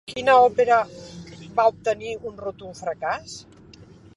Quina 0.11 0.35
òpera 0.45 0.77
va 1.59 1.67
obtenir 1.73 2.15
un 2.31 2.41
rotund 2.47 2.81
fracàs? 2.81 3.37